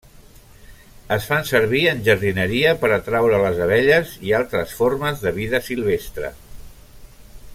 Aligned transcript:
Es 1.15 1.27
fan 1.31 1.43
servir 1.49 1.81
en 1.91 2.01
jardineria 2.07 2.71
per 2.85 2.91
atraure 2.97 3.43
les 3.45 3.61
abelles 3.67 4.17
i 4.31 4.35
altres 4.41 4.75
formes 4.81 5.23
de 5.27 5.37
vida 5.39 5.63
silvestre. 5.71 6.33